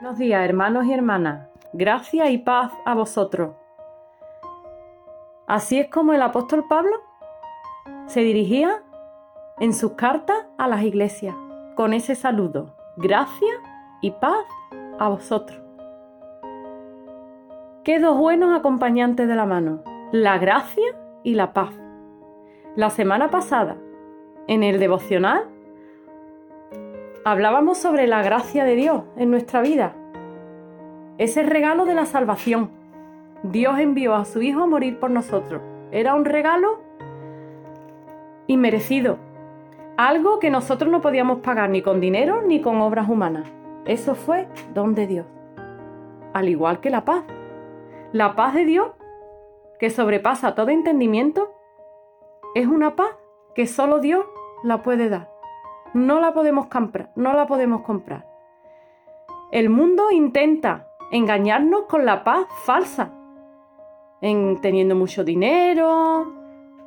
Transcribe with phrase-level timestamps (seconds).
[0.00, 1.50] Buenos días, hermanos y hermanas.
[1.74, 3.54] Gracia y paz a vosotros.
[5.46, 7.02] Así es como el apóstol Pablo
[8.06, 8.82] se dirigía
[9.58, 11.36] en sus cartas a las iglesias
[11.74, 12.74] con ese saludo.
[12.96, 13.52] Gracia
[14.00, 14.46] y paz
[14.98, 15.60] a vosotros.
[17.84, 19.82] Qué dos buenos acompañantes de la mano,
[20.12, 21.74] la gracia y la paz.
[22.74, 23.76] La semana pasada,
[24.46, 25.44] en el devocional,
[27.24, 29.94] hablábamos sobre la gracia de Dios en nuestra vida.
[31.18, 32.70] Ese regalo de la salvación.
[33.42, 35.62] Dios envió a su Hijo a morir por nosotros.
[35.90, 36.80] Era un regalo
[38.46, 39.18] inmerecido.
[39.96, 43.46] Algo que nosotros no podíamos pagar ni con dinero ni con obras humanas.
[43.84, 45.26] Eso fue don de Dios.
[46.32, 47.24] Al igual que la paz.
[48.12, 48.92] La paz de Dios,
[49.78, 51.54] que sobrepasa todo entendimiento,
[52.54, 53.14] es una paz
[53.54, 54.24] que solo Dios
[54.64, 55.29] la puede dar.
[55.94, 58.26] No la podemos comprar, no la podemos comprar.
[59.50, 63.12] El mundo intenta engañarnos con la paz falsa,
[64.20, 66.32] en teniendo mucho dinero,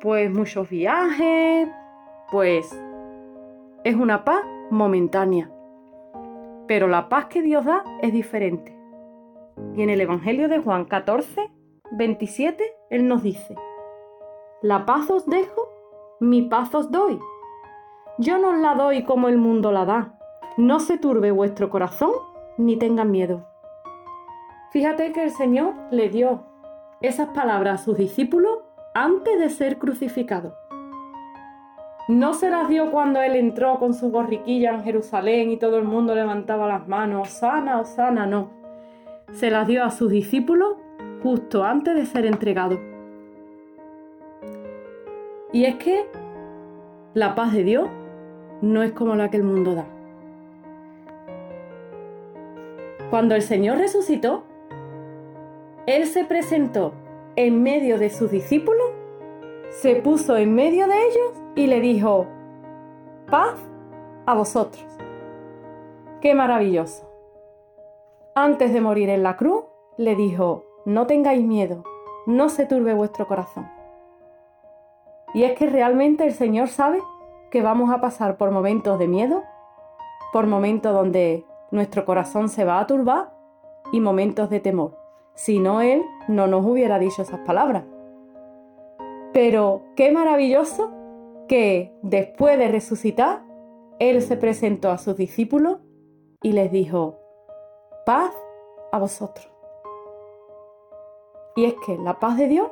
[0.00, 1.68] pues muchos viajes,
[2.30, 2.74] pues
[3.84, 5.50] es una paz momentánea.
[6.66, 8.74] Pero la paz que Dios da es diferente.
[9.76, 11.50] Y en el Evangelio de Juan 14,
[11.92, 13.54] 27, Él nos dice,
[14.62, 15.68] La paz os dejo,
[16.20, 17.20] mi paz os doy.
[18.18, 20.14] Yo no os la doy como el mundo la da.
[20.56, 22.12] No se turbe vuestro corazón
[22.56, 23.44] ni tengan miedo.
[24.70, 26.44] Fíjate que el Señor le dio
[27.00, 28.58] esas palabras a sus discípulos
[28.94, 30.54] antes de ser crucificado.
[32.06, 35.84] No se las dio cuando Él entró con su borriquilla en Jerusalén y todo el
[35.84, 38.50] mundo levantaba las manos, Osana, Osana, no.
[39.32, 40.76] Se las dio a sus discípulos
[41.22, 42.78] justo antes de ser entregado.
[45.52, 46.06] Y es que
[47.14, 47.88] la paz de Dios
[48.60, 49.86] no es como la que el mundo da.
[53.10, 54.44] Cuando el Señor resucitó,
[55.86, 56.92] Él se presentó
[57.36, 58.90] en medio de sus discípulos,
[59.70, 62.26] se puso en medio de ellos y le dijo,
[63.30, 63.56] paz
[64.26, 64.84] a vosotros.
[66.20, 67.08] Qué maravilloso.
[68.34, 69.64] Antes de morir en la cruz,
[69.96, 71.84] le dijo, no tengáis miedo,
[72.26, 73.70] no se turbe vuestro corazón.
[75.34, 77.00] Y es que realmente el Señor sabe
[77.54, 79.44] que vamos a pasar por momentos de miedo,
[80.32, 83.32] por momentos donde nuestro corazón se va a turbar
[83.92, 84.98] y momentos de temor.
[85.34, 87.84] Si no, Él no nos hubiera dicho esas palabras.
[89.32, 90.90] Pero qué maravilloso
[91.46, 93.44] que después de resucitar,
[94.00, 95.78] Él se presentó a sus discípulos
[96.42, 97.20] y les dijo,
[98.04, 98.34] paz
[98.90, 99.48] a vosotros.
[101.54, 102.68] Y es que la paz de Dios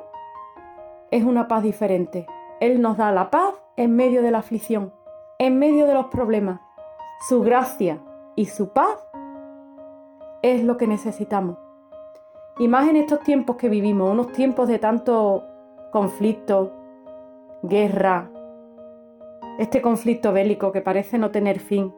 [1.09, 2.27] es una paz diferente.
[2.59, 4.93] Él nos da la paz en medio de la aflicción,
[5.39, 6.59] en medio de los problemas.
[7.27, 7.99] Su gracia
[8.35, 8.97] y su paz
[10.41, 11.57] es lo que necesitamos.
[12.59, 15.43] Y más en estos tiempos que vivimos, unos tiempos de tanto
[15.91, 16.73] conflicto,
[17.63, 18.29] guerra,
[19.57, 21.93] este conflicto bélico que parece no tener fin.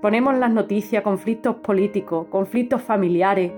[0.00, 3.52] Ponemos las noticias, conflictos políticos, conflictos familiares.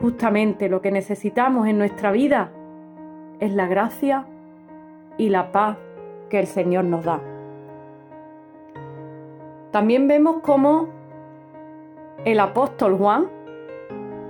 [0.00, 2.52] Justamente lo que necesitamos en nuestra vida
[3.40, 4.26] es la gracia
[5.18, 5.76] y la paz
[6.28, 7.20] que el Señor nos da.
[9.70, 10.88] También vemos cómo
[12.24, 13.28] el apóstol Juan,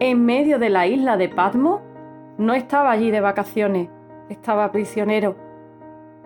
[0.01, 1.81] en medio de la isla de Patmos,
[2.39, 3.89] no estaba allí de vacaciones,
[4.29, 5.37] estaba prisionero.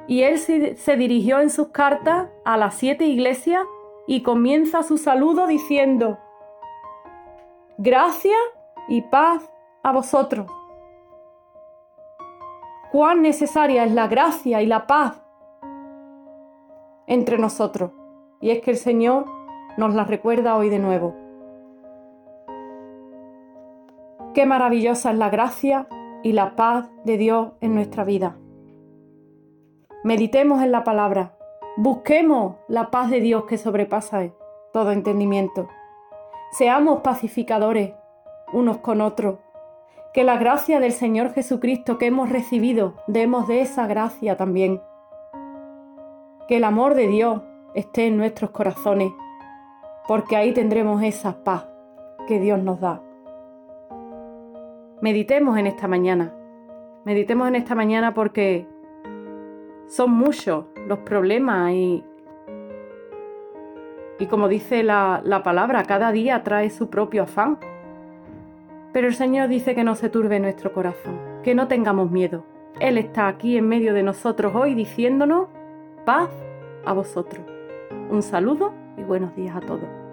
[0.06, 3.62] Y él se dirigió en sus cartas a las siete iglesias
[4.06, 6.18] y comienza su saludo diciendo,
[7.78, 8.36] Gracia
[8.88, 9.50] y paz
[9.82, 10.46] a vosotros
[12.90, 15.22] cuán necesaria es la gracia y la paz
[17.06, 17.92] entre nosotros.
[18.40, 19.26] Y es que el Señor
[19.76, 21.14] nos la recuerda hoy de nuevo.
[24.34, 25.88] Qué maravillosa es la gracia
[26.22, 28.36] y la paz de Dios en nuestra vida.
[30.04, 31.36] Meditemos en la palabra.
[31.76, 34.30] Busquemos la paz de Dios que sobrepasa
[34.72, 35.68] todo entendimiento.
[36.52, 37.94] Seamos pacificadores
[38.52, 39.38] unos con otros
[40.16, 44.80] que la gracia del Señor Jesucristo que hemos recibido, demos de esa gracia también.
[46.48, 47.42] Que el amor de Dios
[47.74, 49.12] esté en nuestros corazones,
[50.08, 51.68] porque ahí tendremos esa paz
[52.26, 53.02] que Dios nos da.
[55.02, 56.34] Meditemos en esta mañana.
[57.04, 58.66] Meditemos en esta mañana porque
[59.86, 62.02] son muchos los problemas y,
[64.18, 67.58] y como dice la, la palabra, cada día trae su propio afán.
[68.96, 72.46] Pero el Señor dice que no se turbe nuestro corazón, que no tengamos miedo.
[72.80, 75.48] Él está aquí en medio de nosotros hoy diciéndonos
[76.06, 76.30] paz
[76.86, 77.44] a vosotros.
[78.08, 80.05] Un saludo y buenos días a todos.